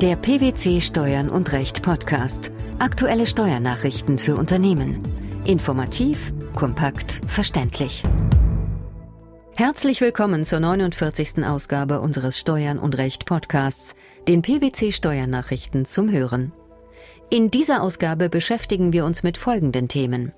Der 0.00 0.14
PwC 0.14 0.80
Steuern 0.80 1.28
und 1.28 1.50
Recht 1.50 1.82
Podcast. 1.82 2.52
Aktuelle 2.78 3.26
Steuernachrichten 3.26 4.20
für 4.20 4.36
Unternehmen. 4.36 5.02
Informativ, 5.44 6.32
kompakt, 6.54 7.20
verständlich. 7.26 8.04
Herzlich 9.56 10.00
willkommen 10.00 10.44
zur 10.44 10.60
49. 10.60 11.44
Ausgabe 11.44 12.00
unseres 12.00 12.38
Steuern 12.38 12.78
und 12.78 12.96
Recht 12.96 13.26
Podcasts, 13.26 13.96
den 14.28 14.42
PwC 14.42 14.92
Steuernachrichten 14.92 15.84
zum 15.84 16.12
Hören. 16.12 16.52
In 17.28 17.50
dieser 17.50 17.82
Ausgabe 17.82 18.28
beschäftigen 18.28 18.92
wir 18.92 19.04
uns 19.04 19.24
mit 19.24 19.36
folgenden 19.36 19.88
Themen. 19.88 20.32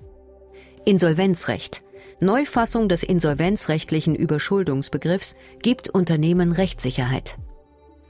Insolvenzrecht. 0.85 1.83
Neufassung 2.19 2.89
des 2.89 3.03
insolvenzrechtlichen 3.03 4.15
Überschuldungsbegriffs 4.15 5.35
gibt 5.61 5.87
Unternehmen 5.87 6.51
Rechtssicherheit. 6.51 7.37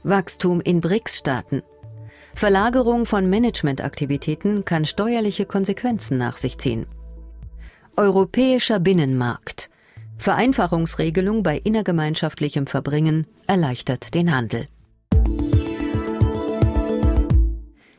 Wachstum 0.04 0.60
in 0.60 0.80
BRICS-Staaten. 0.80 1.62
Verlagerung 2.34 3.06
von 3.06 3.30
Managementaktivitäten 3.30 4.64
kann 4.64 4.84
steuerliche 4.84 5.46
Konsequenzen 5.46 6.16
nach 6.16 6.36
sich 6.36 6.58
ziehen. 6.58 6.86
Europäischer 7.96 8.80
Binnenmarkt. 8.80 9.68
Vereinfachungsregelung 10.18 11.42
bei 11.42 11.58
innergemeinschaftlichem 11.58 12.66
Verbringen 12.66 13.26
erleichtert 13.46 14.14
den 14.14 14.34
Handel. 14.34 14.66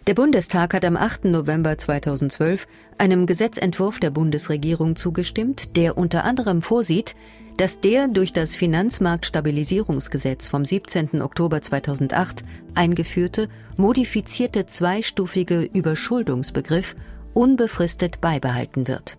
Der 0.05 0.15
Bundestag 0.15 0.73
hat 0.73 0.83
am 0.83 0.97
8. 0.97 1.25
November 1.25 1.77
2012 1.77 2.67
einem 2.97 3.25
Gesetzentwurf 3.25 4.01
der 4.01 4.09
Bundesregierung 4.09 4.97
zugestimmt, 4.97 5.77
der 5.77 5.97
unter 5.97 6.25
anderem 6.25 6.61
vorsieht, 6.61 7.15
dass 7.55 7.79
der 7.79 8.09
durch 8.09 8.33
das 8.33 8.57
Finanzmarktstabilisierungsgesetz 8.57 10.49
vom 10.49 10.65
17. 10.65 11.21
Oktober 11.21 11.61
2008 11.61 12.43
eingeführte, 12.75 13.47
modifizierte 13.77 14.65
zweistufige 14.65 15.61
Überschuldungsbegriff 15.73 16.97
unbefristet 17.33 18.19
beibehalten 18.19 18.89
wird. 18.89 19.15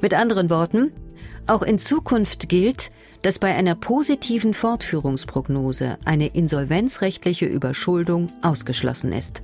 Mit 0.00 0.14
anderen 0.14 0.48
Worten, 0.48 0.90
auch 1.46 1.62
in 1.62 1.78
Zukunft 1.78 2.48
gilt, 2.48 2.92
dass 3.20 3.38
bei 3.38 3.54
einer 3.54 3.74
positiven 3.74 4.54
Fortführungsprognose 4.54 5.98
eine 6.06 6.28
insolvenzrechtliche 6.28 7.44
Überschuldung 7.44 8.32
ausgeschlossen 8.40 9.12
ist. 9.12 9.42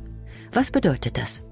Was 0.53 0.71
bedeutet 0.71 1.19
das? 1.19 1.43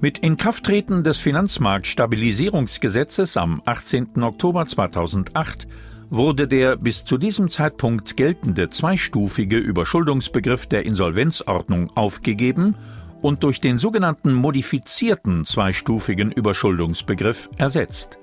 Mit 0.00 0.18
Inkrafttreten 0.18 1.02
des 1.04 1.18
Finanzmarktstabilisierungsgesetzes 1.18 3.36
am 3.36 3.60
18. 3.66 4.22
Oktober 4.22 4.64
2008 4.64 5.68
wurde 6.08 6.48
der 6.48 6.76
bis 6.76 7.04
zu 7.04 7.18
diesem 7.18 7.50
Zeitpunkt 7.50 8.16
geltende 8.16 8.70
zweistufige 8.70 9.58
Überschuldungsbegriff 9.58 10.66
der 10.66 10.86
Insolvenzordnung 10.86 11.94
aufgegeben 11.96 12.76
und 13.20 13.44
durch 13.44 13.60
den 13.60 13.76
sogenannten 13.78 14.32
modifizierten 14.32 15.44
zweistufigen 15.44 16.32
Überschuldungsbegriff 16.32 17.50
ersetzt. 17.58 18.18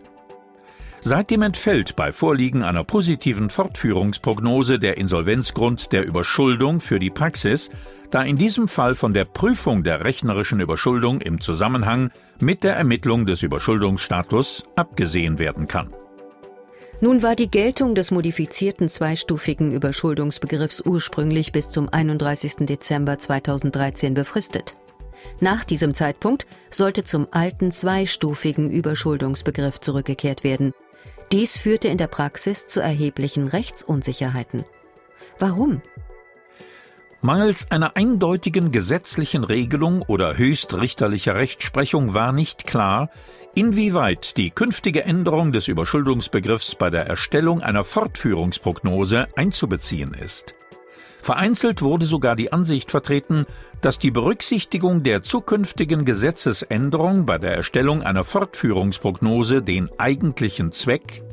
Seitdem 0.99 1.41
entfällt 1.43 1.95
bei 1.95 2.11
Vorliegen 2.11 2.63
einer 2.63 2.83
positiven 2.83 3.49
Fortführungsprognose 3.49 4.79
der 4.79 4.97
Insolvenzgrund 4.97 5.91
der 5.91 6.05
Überschuldung 6.05 6.81
für 6.81 6.99
die 6.99 7.11
Praxis, 7.11 7.69
da 8.09 8.23
in 8.23 8.37
diesem 8.37 8.67
Fall 8.67 8.95
von 8.95 9.13
der 9.13 9.25
Prüfung 9.25 9.83
der 9.83 10.03
rechnerischen 10.03 10.59
Überschuldung 10.59 11.21
im 11.21 11.39
Zusammenhang 11.39 12.11
mit 12.39 12.63
der 12.63 12.75
Ermittlung 12.75 13.25
des 13.25 13.43
Überschuldungsstatus 13.43 14.65
abgesehen 14.75 15.39
werden 15.39 15.67
kann. 15.67 15.93
Nun 16.99 17.21
war 17.21 17.35
die 17.35 17.51
Geltung 17.51 17.93
des 17.93 18.09
modifizierten 18.09 18.89
zweistufigen 18.89 19.71
Überschuldungsbegriffs 19.71 20.81
ursprünglich 20.81 21.51
bis 21.51 21.69
zum 21.69 21.89
31. 21.89 22.65
Dezember 22.65 23.19
2013 23.19 24.15
befristet. 24.15 24.75
Nach 25.39 25.63
diesem 25.63 25.93
Zeitpunkt 25.93 26.47
sollte 26.71 27.03
zum 27.03 27.27
alten 27.29 27.71
zweistufigen 27.71 28.71
Überschuldungsbegriff 28.71 29.79
zurückgekehrt 29.79 30.43
werden. 30.43 30.73
Dies 31.31 31.57
führte 31.57 31.89
in 31.89 31.97
der 31.97 32.07
Praxis 32.07 32.67
zu 32.67 32.79
erheblichen 32.79 33.47
Rechtsunsicherheiten. 33.47 34.63
Warum? 35.37 35.81
Mangels 37.19 37.69
einer 37.69 37.97
eindeutigen 37.97 38.71
gesetzlichen 38.71 39.43
Regelung 39.43 40.03
oder 40.03 40.37
höchstrichterlicher 40.37 41.35
Rechtsprechung 41.35 42.13
war 42.13 42.31
nicht 42.31 42.65
klar, 42.65 43.09
inwieweit 43.55 44.37
die 44.37 44.51
künftige 44.51 45.03
Änderung 45.03 45.51
des 45.51 45.67
Überschuldungsbegriffs 45.67 46.75
bei 46.75 46.89
der 46.89 47.07
Erstellung 47.07 47.61
einer 47.61 47.83
Fortführungsprognose 47.83 49.27
einzubeziehen 49.35 50.13
ist. 50.13 50.55
Vereinzelt 51.21 51.81
wurde 51.81 52.05
sogar 52.05 52.37
die 52.37 52.53
Ansicht 52.53 52.91
vertreten, 52.91 53.45
dass 53.81 53.99
die 53.99 54.11
Berücksichtigung 54.11 55.03
der 55.03 55.21
zukünftigen 55.21 56.05
Gesetzesänderung 56.05 57.25
bei 57.25 57.37
der 57.37 57.55
Erstellung 57.55 58.01
einer 58.01 58.23
Fortführungsprognose 58.23 59.61
den 59.61 59.89
eigentlichen 59.97 60.71
Zweck, 60.71 61.23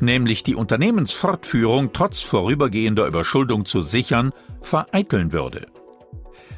nämlich 0.00 0.42
die 0.42 0.54
Unternehmensfortführung 0.54 1.92
trotz 1.92 2.20
vorübergehender 2.20 3.06
Überschuldung 3.06 3.64
zu 3.64 3.80
sichern, 3.80 4.32
vereiteln 4.60 5.32
würde. 5.32 5.66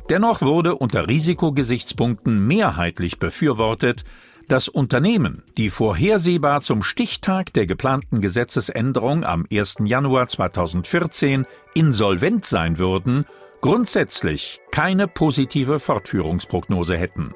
Dennoch 0.09 0.43
wurde 0.43 0.77
unter 0.77 1.09
Risikogesichtspunkten 1.09 2.47
mehrheitlich 2.47 3.19
befürwortet, 3.19 4.05
dass 4.49 4.69
Unternehmen, 4.69 5.43
die 5.57 5.71
vorhersehbar 5.71 6.63
zum 6.63 6.83
Stichtag 6.83 7.53
der 7.53 7.67
geplanten 7.67 8.21
Gesetzesänderung 8.21 9.25
am 9.25 9.45
1. 9.51 9.77
Januar 9.85 10.29
2014 10.29 11.47
insolvent 11.75 12.45
sein 12.45 12.79
würden, 12.79 13.25
grundsätzlich 13.61 14.61
keine 14.71 15.09
positive 15.09 15.81
Fortführungsprognose 15.81 16.97
hätten. 16.97 17.35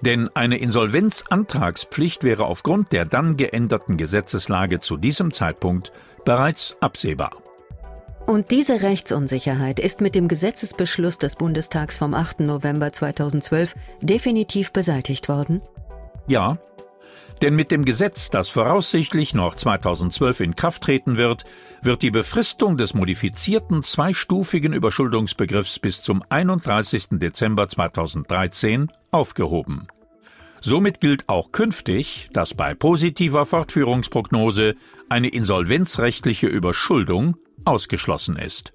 Denn 0.00 0.30
eine 0.34 0.58
Insolvenzantragspflicht 0.58 2.24
wäre 2.24 2.46
aufgrund 2.46 2.92
der 2.92 3.04
dann 3.04 3.36
geänderten 3.36 3.96
Gesetzeslage 3.96 4.80
zu 4.80 4.96
diesem 4.96 5.32
Zeitpunkt 5.32 5.92
bereits 6.24 6.76
absehbar. 6.80 7.36
Und 8.26 8.50
diese 8.50 8.82
Rechtsunsicherheit 8.82 9.80
ist 9.80 10.00
mit 10.00 10.14
dem 10.14 10.28
Gesetzesbeschluss 10.28 11.18
des 11.18 11.36
Bundestags 11.36 11.98
vom 11.98 12.14
8. 12.14 12.40
November 12.40 12.92
2012 12.92 13.74
definitiv 14.02 14.72
beseitigt 14.72 15.28
worden? 15.28 15.62
Ja, 16.26 16.58
denn 17.42 17.54
mit 17.54 17.70
dem 17.70 17.84
Gesetz, 17.84 18.28
das 18.28 18.48
voraussichtlich 18.48 19.32
noch 19.32 19.56
2012 19.56 20.40
in 20.40 20.56
Kraft 20.56 20.82
treten 20.82 21.16
wird, 21.16 21.44
wird 21.82 22.02
die 22.02 22.10
Befristung 22.10 22.76
des 22.76 22.94
modifizierten 22.94 23.82
zweistufigen 23.82 24.72
Überschuldungsbegriffs 24.72 25.78
bis 25.78 26.02
zum 26.02 26.22
31. 26.28 27.08
Dezember 27.12 27.68
2013 27.68 28.90
aufgehoben. 29.10 29.88
Somit 30.60 31.00
gilt 31.00 31.28
auch 31.28 31.52
künftig, 31.52 32.28
dass 32.32 32.54
bei 32.54 32.74
positiver 32.74 33.46
Fortführungsprognose 33.46 34.76
eine 35.08 35.28
insolvenzrechtliche 35.28 36.48
Überschuldung 36.48 37.36
ausgeschlossen 37.64 38.36
ist. 38.36 38.74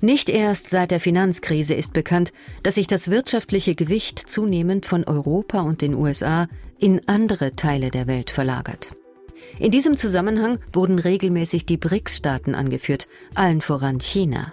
Nicht 0.00 0.28
erst 0.28 0.68
seit 0.68 0.90
der 0.90 1.00
Finanzkrise 1.00 1.72
ist 1.72 1.94
bekannt, 1.94 2.34
dass 2.62 2.74
sich 2.74 2.86
das 2.86 3.10
wirtschaftliche 3.10 3.74
Gewicht 3.74 4.18
zunehmend 4.18 4.84
von 4.84 5.04
Europa 5.04 5.62
und 5.62 5.80
den 5.80 5.94
USA 5.94 6.46
in 6.78 7.08
andere 7.08 7.56
Teile 7.56 7.90
der 7.90 8.06
Welt 8.06 8.28
verlagert. 8.28 8.90
In 9.58 9.70
diesem 9.70 9.96
Zusammenhang 9.96 10.58
wurden 10.72 10.98
regelmäßig 10.98 11.66
die 11.66 11.76
BRICS-Staaten 11.76 12.54
angeführt, 12.54 13.08
allen 13.34 13.60
voran 13.60 14.00
China. 14.00 14.52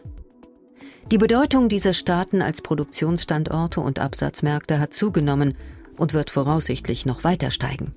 Die 1.11 1.17
Bedeutung 1.17 1.67
dieser 1.67 1.93
Staaten 1.93 2.41
als 2.41 2.61
Produktionsstandorte 2.61 3.81
und 3.81 3.99
Absatzmärkte 3.99 4.79
hat 4.79 4.93
zugenommen 4.93 5.55
und 5.97 6.13
wird 6.13 6.29
voraussichtlich 6.29 7.05
noch 7.05 7.23
weiter 7.23 7.51
steigen. 7.51 7.93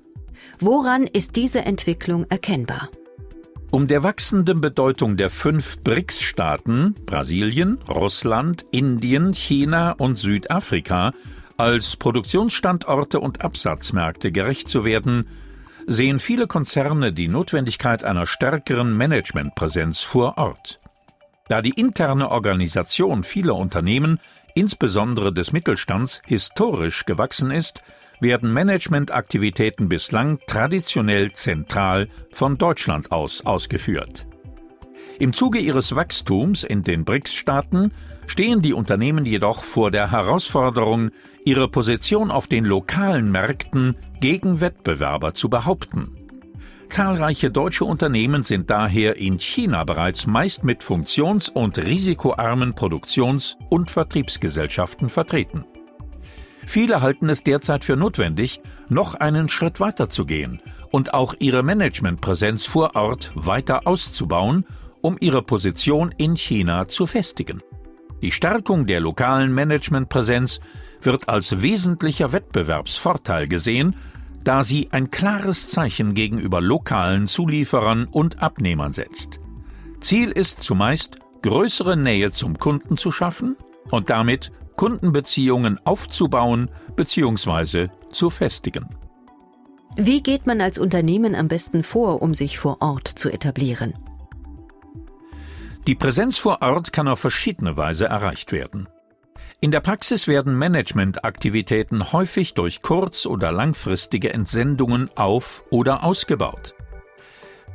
Woran 0.59 1.03
ist 1.07 1.35
diese 1.35 1.59
Entwicklung 1.59 2.25
erkennbar? 2.29 2.89
Um 3.71 3.87
der 3.87 4.03
wachsenden 4.03 4.61
Bedeutung 4.61 5.17
der 5.17 5.29
fünf 5.29 5.79
BRICS-Staaten 5.79 6.95
Brasilien, 7.05 7.79
Russland, 7.89 8.65
Indien, 8.71 9.33
China 9.33 9.91
und 9.91 10.17
Südafrika 10.17 11.13
als 11.57 11.95
Produktionsstandorte 11.97 13.19
und 13.19 13.41
Absatzmärkte 13.41 14.31
gerecht 14.31 14.69
zu 14.69 14.85
werden, 14.85 15.27
sehen 15.87 16.19
viele 16.19 16.47
Konzerne 16.47 17.13
die 17.13 17.27
Notwendigkeit 17.27 18.03
einer 18.03 18.25
stärkeren 18.25 18.95
Managementpräsenz 18.95 20.01
vor 20.01 20.37
Ort. 20.37 20.79
Da 21.47 21.61
die 21.61 21.79
interne 21.79 22.31
Organisation 22.31 23.23
vieler 23.23 23.55
Unternehmen, 23.55 24.19
insbesondere 24.55 25.31
des 25.31 25.51
Mittelstands, 25.51 26.21
historisch 26.25 27.05
gewachsen 27.05 27.51
ist, 27.51 27.81
werden 28.19 28.51
Managementaktivitäten 28.51 29.89
bislang 29.89 30.39
traditionell 30.47 31.33
zentral 31.33 32.07
von 32.31 32.57
Deutschland 32.57 33.11
aus 33.11 33.45
ausgeführt. 33.45 34.25
Im 35.17 35.31
Zuge 35.31 35.59
ihres 35.59 35.95
Wachstums 35.95 36.63
in 36.63 36.83
den 36.83 37.05
BRICS-Staaten 37.05 37.91
stehen 38.27 38.61
die 38.61 38.73
Unternehmen 38.73 39.25
jedoch 39.25 39.63
vor 39.63 39.89
der 39.89 40.11
Herausforderung, 40.11 41.09
ihre 41.45 41.69
Position 41.69 42.31
auf 42.31 42.47
den 42.47 42.65
lokalen 42.65 43.31
Märkten 43.31 43.95
gegen 44.19 44.59
Wettbewerber 44.59 45.33
zu 45.33 45.49
behaupten. 45.49 46.11
Zahlreiche 46.89 47.49
deutsche 47.49 47.85
Unternehmen 47.85 48.43
sind 48.43 48.69
daher 48.69 49.15
in 49.15 49.39
China 49.39 49.83
bereits 49.85 50.27
meist 50.27 50.63
mit 50.63 50.83
funktions- 50.83 51.49
und 51.49 51.77
risikoarmen 51.77 52.73
Produktions- 52.73 53.57
und 53.69 53.91
Vertriebsgesellschaften 53.91 55.09
vertreten. 55.09 55.65
Viele 56.65 57.01
halten 57.01 57.29
es 57.29 57.43
derzeit 57.43 57.85
für 57.85 57.95
notwendig, 57.95 58.59
noch 58.89 59.13
einen 59.15 59.49
Schritt 59.49 59.79
weiter 59.79 60.09
zu 60.09 60.25
gehen 60.25 60.61
und 60.91 61.13
auch 61.13 61.35
ihre 61.39 61.63
Managementpräsenz 61.63 62.65
vor 62.65 62.95
Ort 62.95 63.31
weiter 63.35 63.87
auszubauen, 63.87 64.65
um 65.05 65.17
ihre 65.19 65.43
Position 65.43 66.15
in 66.17 66.35
China 66.35 66.87
zu 66.87 67.05
festigen. 67.05 67.61
Die 68.23 68.31
Stärkung 68.31 68.87
der 68.87 68.99
lokalen 68.99 69.53
Managementpräsenz 69.53 70.59
wird 70.99 71.29
als 71.29 71.61
wesentlicher 71.61 72.33
Wettbewerbsvorteil 72.33 73.47
gesehen, 73.47 73.95
da 74.43 74.63
sie 74.63 74.87
ein 74.89 75.11
klares 75.11 75.67
Zeichen 75.67 76.15
gegenüber 76.15 76.59
lokalen 76.59 77.27
Zulieferern 77.27 78.05
und 78.05 78.41
Abnehmern 78.41 78.93
setzt. 78.93 79.39
Ziel 80.01 80.31
ist 80.31 80.63
zumeist, 80.63 81.17
größere 81.43 81.95
Nähe 81.95 82.31
zum 82.31 82.57
Kunden 82.57 82.97
zu 82.97 83.11
schaffen 83.11 83.57
und 83.91 84.09
damit 84.09 84.51
Kundenbeziehungen 84.75 85.77
aufzubauen 85.85 86.71
bzw. 86.95 87.89
zu 88.11 88.31
festigen. 88.31 88.89
Wie 89.95 90.23
geht 90.23 90.47
man 90.47 90.61
als 90.61 90.79
Unternehmen 90.79 91.35
am 91.35 91.47
besten 91.47 91.83
vor, 91.83 92.23
um 92.23 92.33
sich 92.33 92.57
vor 92.57 92.77
Ort 92.81 93.07
zu 93.07 93.29
etablieren? 93.29 93.93
Die 95.87 95.93
Präsenz 95.93 96.39
vor 96.39 96.63
Ort 96.63 96.93
kann 96.93 97.07
auf 97.07 97.19
verschiedene 97.19 97.77
Weise 97.77 98.05
erreicht 98.05 98.51
werden. 98.51 98.89
In 99.61 99.69
der 99.69 99.81
Praxis 99.81 100.27
werden 100.27 100.57
Managementaktivitäten 100.57 102.11
häufig 102.11 102.55
durch 102.55 102.81
kurz- 102.81 103.27
oder 103.27 103.51
langfristige 103.51 104.33
Entsendungen 104.33 105.11
auf- 105.15 105.63
oder 105.69 106.03
ausgebaut. 106.03 106.73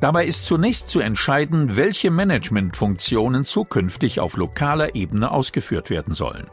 Dabei 0.01 0.27
ist 0.27 0.47
zunächst 0.47 0.89
zu 0.89 0.99
entscheiden, 0.99 1.77
welche 1.77 2.11
Managementfunktionen 2.11 3.45
zukünftig 3.45 4.19
auf 4.19 4.37
lokaler 4.37 4.97
Ebene 4.97 5.31
ausgeführt 5.31 5.89
werden 5.89 6.15
sollen. 6.15 6.51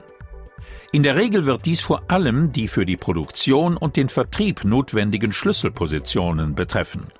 In 0.91 1.01
der 1.01 1.15
Regel 1.15 1.45
wird 1.45 1.65
dies 1.65 1.81
vor 1.81 2.03
allem 2.11 2.51
die 2.51 2.67
für 2.67 2.85
die 2.85 2.97
Produktion 2.97 3.77
und 3.77 3.95
den 3.95 4.09
Vertrieb 4.09 4.63
notwendigen 4.63 5.33
Schlüsselpositionen 5.33 6.53
betreffen. 6.53 7.11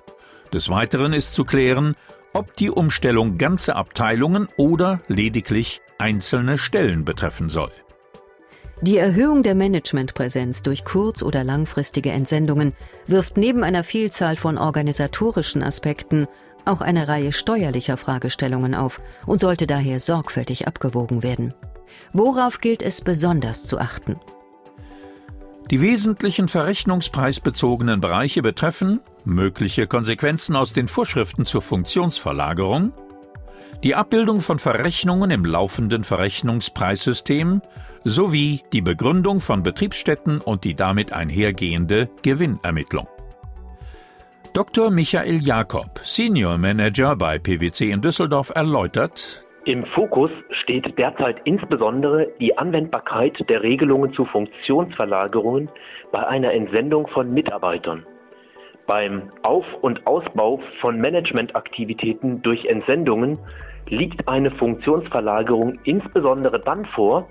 Des 0.52 0.68
Weiteren 0.70 1.12
ist 1.12 1.34
zu 1.34 1.44
klären, 1.44 1.94
ob 2.32 2.54
die 2.56 2.70
Umstellung 2.70 3.38
ganze 3.38 3.76
Abteilungen 3.76 4.48
oder 4.56 5.00
lediglich 5.08 5.80
einzelne 5.98 6.58
Stellen 6.58 7.04
betreffen 7.04 7.50
soll. 7.50 7.72
Die 8.80 8.96
Erhöhung 8.96 9.42
der 9.42 9.56
Managementpräsenz 9.56 10.62
durch 10.62 10.84
kurz- 10.84 11.24
oder 11.24 11.42
langfristige 11.42 12.10
Entsendungen 12.10 12.74
wirft 13.08 13.36
neben 13.36 13.64
einer 13.64 13.82
Vielzahl 13.82 14.36
von 14.36 14.56
organisatorischen 14.56 15.64
Aspekten 15.64 16.28
auch 16.64 16.80
eine 16.80 17.08
Reihe 17.08 17.32
steuerlicher 17.32 17.96
Fragestellungen 17.96 18.76
auf 18.76 19.00
und 19.26 19.40
sollte 19.40 19.66
daher 19.66 19.98
sorgfältig 19.98 20.68
abgewogen 20.68 21.24
werden. 21.24 21.54
Worauf 22.12 22.60
gilt 22.60 22.82
es 22.82 23.00
besonders 23.00 23.64
zu 23.64 23.78
achten? 23.78 24.16
Die 25.70 25.82
wesentlichen 25.82 26.48
verrechnungspreisbezogenen 26.48 28.00
Bereiche 28.00 28.40
betreffen 28.40 29.00
mögliche 29.24 29.86
Konsequenzen 29.86 30.56
aus 30.56 30.72
den 30.72 30.88
Vorschriften 30.88 31.44
zur 31.44 31.60
Funktionsverlagerung, 31.60 32.94
die 33.84 33.94
Abbildung 33.94 34.40
von 34.40 34.58
Verrechnungen 34.58 35.30
im 35.30 35.44
laufenden 35.44 36.04
Verrechnungspreissystem 36.04 37.60
sowie 38.02 38.62
die 38.72 38.80
Begründung 38.80 39.40
von 39.42 39.62
Betriebsstätten 39.62 40.40
und 40.40 40.64
die 40.64 40.74
damit 40.74 41.12
einhergehende 41.12 42.08
Gewinnermittlung. 42.22 43.06
Dr. 44.54 44.90
Michael 44.90 45.44
Jakob, 45.46 46.00
Senior 46.02 46.56
Manager 46.56 47.14
bei 47.14 47.38
PwC 47.38 47.90
in 47.90 48.00
Düsseldorf, 48.00 48.50
erläutert, 48.54 49.44
im 49.68 49.84
Fokus 49.84 50.30
steht 50.62 50.98
derzeit 50.98 51.42
insbesondere 51.44 52.28
die 52.40 52.56
Anwendbarkeit 52.56 53.36
der 53.50 53.62
Regelungen 53.62 54.14
zu 54.14 54.24
Funktionsverlagerungen 54.24 55.68
bei 56.10 56.26
einer 56.26 56.54
Entsendung 56.54 57.06
von 57.08 57.34
Mitarbeitern. 57.34 58.06
Beim 58.86 59.24
Auf- 59.42 59.74
und 59.82 60.06
Ausbau 60.06 60.62
von 60.80 60.98
Managementaktivitäten 60.98 62.40
durch 62.40 62.64
Entsendungen 62.64 63.38
liegt 63.90 64.26
eine 64.26 64.50
Funktionsverlagerung 64.52 65.78
insbesondere 65.84 66.60
dann 66.60 66.86
vor, 66.86 67.28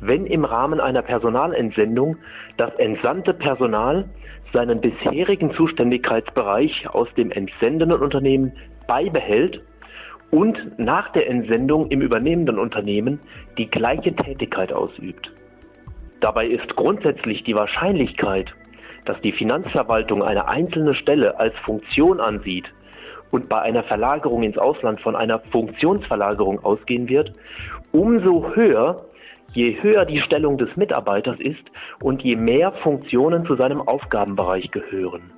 wenn 0.00 0.26
im 0.26 0.44
Rahmen 0.44 0.80
einer 0.80 1.02
Personalentsendung 1.02 2.16
das 2.56 2.74
entsandte 2.80 3.34
Personal 3.34 4.06
seinen 4.52 4.80
bisherigen 4.80 5.52
Zuständigkeitsbereich 5.52 6.90
aus 6.90 7.06
dem 7.14 7.30
entsendenden 7.30 8.02
Unternehmen 8.02 8.52
beibehält 8.88 9.62
und 10.30 10.78
nach 10.78 11.10
der 11.12 11.28
Entsendung 11.28 11.88
im 11.88 12.02
übernehmenden 12.02 12.58
Unternehmen 12.58 13.20
die 13.56 13.70
gleiche 13.70 14.14
Tätigkeit 14.14 14.72
ausübt. 14.72 15.30
Dabei 16.20 16.46
ist 16.46 16.74
grundsätzlich 16.74 17.44
die 17.44 17.54
Wahrscheinlichkeit, 17.54 18.52
dass 19.04 19.20
die 19.22 19.32
Finanzverwaltung 19.32 20.22
eine 20.22 20.48
einzelne 20.48 20.94
Stelle 20.94 21.38
als 21.38 21.54
Funktion 21.64 22.20
ansieht 22.20 22.66
und 23.30 23.48
bei 23.48 23.60
einer 23.60 23.82
Verlagerung 23.82 24.42
ins 24.42 24.58
Ausland 24.58 25.00
von 25.00 25.16
einer 25.16 25.38
Funktionsverlagerung 25.38 26.62
ausgehen 26.64 27.08
wird, 27.08 27.32
umso 27.92 28.54
höher, 28.54 28.96
je 29.52 29.80
höher 29.82 30.04
die 30.04 30.20
Stellung 30.20 30.58
des 30.58 30.76
Mitarbeiters 30.76 31.40
ist 31.40 31.64
und 32.02 32.22
je 32.22 32.36
mehr 32.36 32.72
Funktionen 32.72 33.46
zu 33.46 33.54
seinem 33.56 33.80
Aufgabenbereich 33.80 34.70
gehören. 34.70 35.30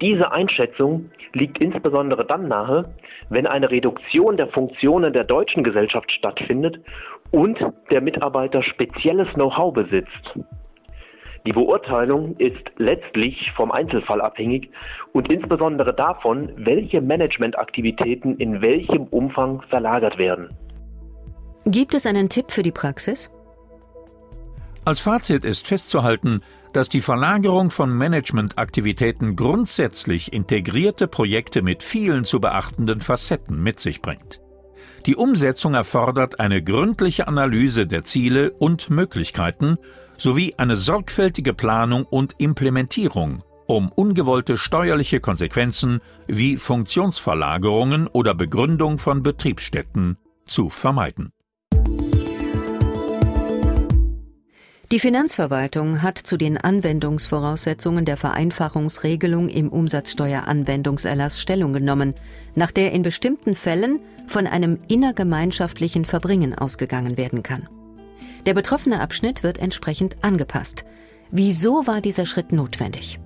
Diese 0.00 0.30
Einschätzung 0.30 1.10
liegt 1.32 1.58
insbesondere 1.58 2.26
dann 2.26 2.48
nahe, 2.48 2.94
wenn 3.30 3.46
eine 3.46 3.70
Reduktion 3.70 4.36
der 4.36 4.48
Funktionen 4.48 5.12
der 5.12 5.24
deutschen 5.24 5.64
Gesellschaft 5.64 6.10
stattfindet 6.12 6.78
und 7.30 7.58
der 7.90 8.00
Mitarbeiter 8.00 8.62
spezielles 8.62 9.28
Know-how 9.34 9.72
besitzt. 9.72 10.34
Die 11.46 11.52
Beurteilung 11.52 12.36
ist 12.38 12.72
letztlich 12.76 13.52
vom 13.54 13.70
Einzelfall 13.70 14.20
abhängig 14.20 14.68
und 15.12 15.30
insbesondere 15.30 15.94
davon, 15.94 16.50
welche 16.56 17.00
Managementaktivitäten 17.00 18.36
in 18.38 18.60
welchem 18.60 19.04
Umfang 19.04 19.62
verlagert 19.70 20.18
werden. 20.18 20.50
Gibt 21.64 21.94
es 21.94 22.04
einen 22.04 22.28
Tipp 22.28 22.50
für 22.50 22.62
die 22.62 22.72
Praxis? 22.72 23.30
Als 24.84 25.00
Fazit 25.00 25.44
ist 25.44 25.66
festzuhalten, 25.66 26.42
dass 26.72 26.88
die 26.88 27.00
Verlagerung 27.00 27.70
von 27.70 27.90
Managementaktivitäten 27.96 29.36
grundsätzlich 29.36 30.32
integrierte 30.32 31.08
Projekte 31.08 31.62
mit 31.62 31.82
vielen 31.82 32.24
zu 32.24 32.40
beachtenden 32.40 33.00
Facetten 33.00 33.62
mit 33.62 33.80
sich 33.80 34.02
bringt. 34.02 34.40
Die 35.06 35.16
Umsetzung 35.16 35.74
erfordert 35.74 36.40
eine 36.40 36.62
gründliche 36.62 37.28
Analyse 37.28 37.86
der 37.86 38.04
Ziele 38.04 38.52
und 38.52 38.90
Möglichkeiten 38.90 39.76
sowie 40.16 40.54
eine 40.56 40.76
sorgfältige 40.76 41.54
Planung 41.54 42.04
und 42.04 42.34
Implementierung, 42.38 43.44
um 43.66 43.90
ungewollte 43.92 44.56
steuerliche 44.56 45.20
Konsequenzen 45.20 46.00
wie 46.26 46.56
Funktionsverlagerungen 46.56 48.08
oder 48.08 48.34
Begründung 48.34 48.98
von 48.98 49.22
Betriebsstätten 49.22 50.18
zu 50.46 50.70
vermeiden. 50.70 51.32
Die 54.92 55.00
Finanzverwaltung 55.00 56.02
hat 56.02 56.16
zu 56.16 56.36
den 56.36 56.58
Anwendungsvoraussetzungen 56.58 58.04
der 58.04 58.16
Vereinfachungsregelung 58.16 59.48
im 59.48 59.68
Umsatzsteueranwendungserlass 59.68 61.40
Stellung 61.40 61.72
genommen, 61.72 62.14
nach 62.54 62.70
der 62.70 62.92
in 62.92 63.02
bestimmten 63.02 63.56
Fällen 63.56 63.98
von 64.28 64.46
einem 64.46 64.78
innergemeinschaftlichen 64.86 66.04
Verbringen 66.04 66.54
ausgegangen 66.54 67.16
werden 67.16 67.42
kann. 67.42 67.68
Der 68.46 68.54
betroffene 68.54 69.00
Abschnitt 69.00 69.42
wird 69.42 69.58
entsprechend 69.58 70.22
angepasst. 70.22 70.84
Wieso 71.32 71.88
war 71.88 72.00
dieser 72.00 72.24
Schritt 72.24 72.52
notwendig? 72.52 73.18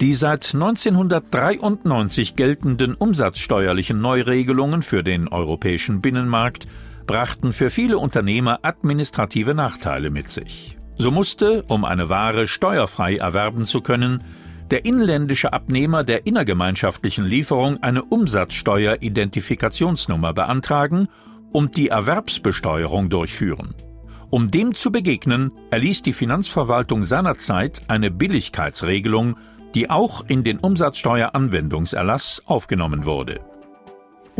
Die 0.00 0.14
seit 0.14 0.52
1993 0.52 2.34
geltenden 2.34 2.94
umsatzsteuerlichen 2.94 4.00
Neuregelungen 4.00 4.82
für 4.82 5.04
den 5.04 5.28
europäischen 5.28 6.00
Binnenmarkt 6.00 6.66
brachten 7.08 7.52
für 7.52 7.70
viele 7.70 7.98
Unternehmer 7.98 8.60
administrative 8.62 9.54
Nachteile 9.54 10.10
mit 10.10 10.30
sich. 10.30 10.78
So 10.96 11.10
musste, 11.10 11.64
um 11.64 11.84
eine 11.84 12.08
Ware 12.08 12.46
steuerfrei 12.46 13.16
erwerben 13.16 13.66
zu 13.66 13.80
können, 13.80 14.22
der 14.70 14.84
inländische 14.84 15.52
Abnehmer 15.52 16.04
der 16.04 16.24
innergemeinschaftlichen 16.26 17.24
Lieferung 17.24 17.82
eine 17.82 18.04
Umsatzsteueridentifikationsnummer 18.04 20.32
beantragen 20.34 21.08
und 21.50 21.76
die 21.76 21.88
Erwerbsbesteuerung 21.88 23.08
durchführen. 23.08 23.74
Um 24.30 24.50
dem 24.50 24.74
zu 24.74 24.92
begegnen, 24.92 25.52
erließ 25.70 26.02
die 26.02 26.12
Finanzverwaltung 26.12 27.04
seinerzeit 27.04 27.80
eine 27.88 28.10
Billigkeitsregelung, 28.10 29.38
die 29.74 29.88
auch 29.88 30.22
in 30.28 30.44
den 30.44 30.58
Umsatzsteueranwendungserlass 30.58 32.42
aufgenommen 32.44 33.06
wurde. 33.06 33.40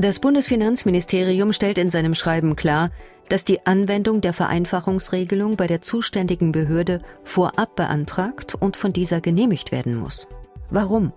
Das 0.00 0.20
Bundesfinanzministerium 0.20 1.52
stellt 1.52 1.76
in 1.76 1.90
seinem 1.90 2.14
Schreiben 2.14 2.54
klar, 2.54 2.92
dass 3.28 3.44
die 3.44 3.66
Anwendung 3.66 4.20
der 4.20 4.32
Vereinfachungsregelung 4.32 5.56
bei 5.56 5.66
der 5.66 5.82
zuständigen 5.82 6.52
Behörde 6.52 7.00
vorab 7.24 7.74
beantragt 7.74 8.54
und 8.54 8.76
von 8.76 8.92
dieser 8.92 9.20
genehmigt 9.20 9.72
werden 9.72 9.96
muss. 9.96 10.28
Warum? 10.70 11.12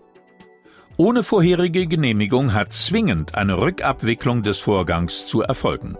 Ohne 0.97 1.21
vorherige 1.21 1.85
Genehmigung 1.85 2.55
hat 2.55 2.73
zwingend 2.73 3.35
eine 3.35 3.61
Rückabwicklung 3.61 4.41
des 4.41 4.57
Vorgangs 4.57 5.27
zu 5.27 5.41
erfolgen. 5.41 5.95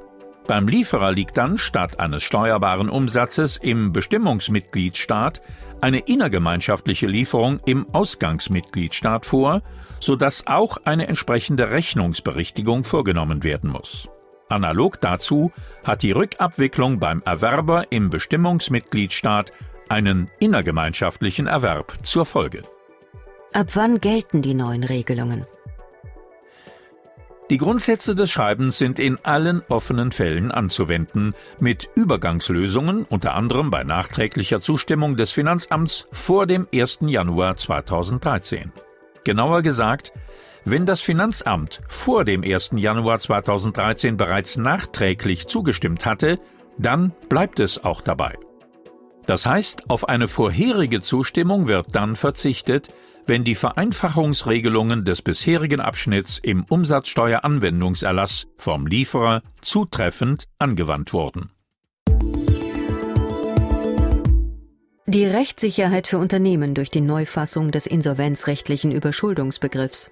Beim 0.48 0.68
Lieferer 0.68 1.12
liegt 1.12 1.38
dann 1.38 1.58
statt 1.58 2.00
eines 2.00 2.24
steuerbaren 2.24 2.90
Umsatzes 2.90 3.58
im 3.58 3.94
Bestimmungsmitgliedstaat 3.94 5.42
eine 5.82 6.00
innergemeinschaftliche 6.00 7.08
Lieferung 7.08 7.60
im 7.66 7.88
Ausgangsmitgliedstaat 7.94 9.26
vor, 9.26 9.62
sodass 10.00 10.48
auch 10.48 10.78
eine 10.86 11.08
entsprechende 11.08 11.72
Rechnungsberichtigung 11.72 12.84
vorgenommen 12.84 13.44
werden 13.44 13.70
muss. 13.70 14.10
Analog 14.50 15.00
dazu 15.00 15.52
hat 15.84 16.02
die 16.02 16.12
Rückabwicklung 16.12 17.00
beim 17.00 17.22
Erwerber 17.24 17.92
im 17.92 18.10
Bestimmungsmitgliedstaat 18.10 19.54
einen 19.90 20.30
innergemeinschaftlichen 20.40 21.48
Erwerb 21.48 21.94
zur 22.04 22.26
Folge. 22.26 22.64
Ab 23.54 23.68
wann 23.74 24.00
gelten 24.00 24.42
die 24.42 24.54
neuen 24.54 24.84
Regelungen? 24.84 25.46
Die 27.52 27.58
Grundsätze 27.58 28.16
des 28.16 28.32
Schreibens 28.32 28.78
sind 28.78 28.98
in 28.98 29.18
allen 29.24 29.62
offenen 29.68 30.14
Fällen 30.14 30.52
anzuwenden, 30.52 31.36
mit 31.60 31.90
Übergangslösungen 31.96 33.04
unter 33.04 33.36
anderem 33.36 33.70
bei 33.70 33.84
nachträglicher 33.84 34.62
Zustimmung 34.62 35.18
des 35.18 35.32
Finanzamts 35.32 36.08
vor 36.14 36.48
dem 36.48 36.66
1. 36.74 37.00
Januar 37.02 37.58
2013. 37.58 38.72
Genauer 39.26 39.64
gesagt, 39.64 40.14
wenn 40.64 40.86
das 40.86 41.02
Finanzamt 41.02 41.82
vor 41.90 42.24
dem 42.24 42.42
1. 42.42 42.70
Januar 42.76 43.20
2013 43.20 44.16
bereits 44.16 44.56
nachträglich 44.56 45.46
zugestimmt 45.48 46.06
hatte, 46.06 46.40
dann 46.78 47.12
bleibt 47.28 47.60
es 47.60 47.84
auch 47.84 48.00
dabei. 48.00 48.38
Das 49.26 49.46
heißt, 49.46 49.90
auf 49.90 50.08
eine 50.08 50.30
vorherige 50.30 51.02
Zustimmung 51.02 51.68
wird 51.68 51.88
dann 51.92 52.16
verzichtet, 52.16 52.94
wenn 53.26 53.44
die 53.44 53.56
Vereinfachungsregelungen 53.56 55.06
des 55.06 55.22
bisherigen 55.22 55.80
Abschnitts 55.80 56.40
im 56.40 56.64
Umsatzsteueranwendungserlass 56.64 58.48
vom 58.58 58.88
Lieferer 58.88 59.42
zutreffend 59.62 60.46
angewandt 60.60 61.14
wurden. 61.14 61.52
Die 65.08 65.26
Rechtssicherheit 65.26 66.08
für 66.08 66.20
Unternehmen 66.20 66.74
durch 66.74 66.90
die 66.90 67.02
Neufassung 67.02 67.72
des 67.72 67.86
insolvenzrechtlichen 67.86 68.94
Überschuldungsbegriffs, 68.94 70.10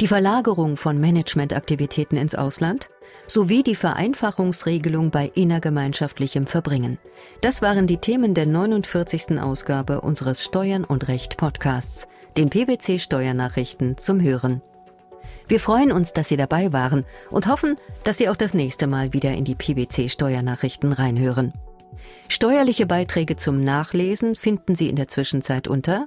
die 0.00 0.08
Verlagerung 0.08 0.76
von 0.76 1.00
Managementaktivitäten 1.00 2.18
ins 2.18 2.34
Ausland 2.34 2.90
sowie 3.26 3.62
die 3.62 3.74
Vereinfachungsregelung 3.74 5.10
bei 5.10 5.30
innergemeinschaftlichem 5.34 6.46
Verbringen. 6.46 6.98
Das 7.40 7.62
waren 7.62 7.86
die 7.86 7.98
Themen 7.98 8.34
der 8.34 8.46
49. 8.46 9.40
Ausgabe 9.40 10.00
unseres 10.00 10.44
Steuern 10.44 10.84
und 10.84 11.08
Recht 11.08 11.36
Podcasts, 11.36 12.08
den 12.36 12.50
PwC 12.50 12.98
Steuernachrichten 12.98 13.96
zum 13.96 14.20
Hören. 14.20 14.62
Wir 15.46 15.60
freuen 15.60 15.92
uns, 15.92 16.12
dass 16.12 16.28
Sie 16.28 16.36
dabei 16.36 16.72
waren 16.72 17.04
und 17.30 17.46
hoffen, 17.46 17.76
dass 18.02 18.18
Sie 18.18 18.28
auch 18.28 18.36
das 18.36 18.54
nächste 18.54 18.86
Mal 18.86 19.12
wieder 19.12 19.32
in 19.32 19.44
die 19.44 19.54
PwC 19.54 20.08
Steuernachrichten 20.08 20.92
reinhören. 20.92 21.52
Steuerliche 22.28 22.86
Beiträge 22.86 23.36
zum 23.36 23.62
Nachlesen 23.62 24.34
finden 24.34 24.74
Sie 24.74 24.88
in 24.88 24.96
der 24.96 25.08
Zwischenzeit 25.08 25.68
unter 25.68 26.06